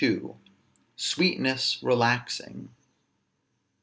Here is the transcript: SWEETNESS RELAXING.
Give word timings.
SWEETNESS 0.95 1.77
RELAXING. 1.83 2.69